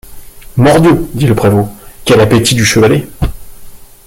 Mort-Dieu! 0.57 1.07
dit 1.13 1.27
le 1.27 1.35
prévôt, 1.35 1.69
quel 2.05 2.21
appétit 2.21 2.55
du 2.55 2.65
chevalet! 2.65 3.07